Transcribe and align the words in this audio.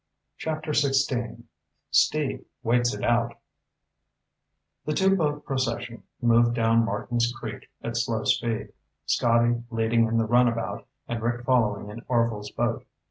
CHAPTER 0.39 0.71
XVI 0.71 1.43
Steve 1.91 2.43
Waits 2.63 2.95
It 2.95 3.03
Out 3.03 3.37
The 4.85 4.93
two 4.95 5.15
boat 5.15 5.45
procession 5.45 6.01
moved 6.19 6.55
down 6.55 6.83
Martins 6.83 7.31
Creek 7.39 7.69
at 7.83 7.95
slow 7.97 8.23
speed, 8.23 8.73
Scotty 9.05 9.61
leading 9.69 10.07
in 10.07 10.17
the 10.17 10.25
runabout 10.25 10.87
and 11.07 11.21
Rick 11.21 11.45
following 11.45 11.89
in 11.89 12.01
Orvil's 12.07 12.49
boat. 12.49 12.87